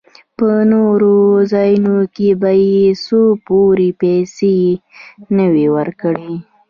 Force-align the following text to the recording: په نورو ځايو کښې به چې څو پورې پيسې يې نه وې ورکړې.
په 0.37 0.49
نورو 0.71 1.15
ځايو 1.51 1.97
کښې 2.15 2.29
به 2.41 2.51
چې 2.63 2.83
څو 3.05 3.21
پورې 3.45 3.89
پيسې 4.01 4.51
يې 4.63 4.73
نه 5.35 5.45
وې 5.53 5.67
ورکړې. 5.75 6.33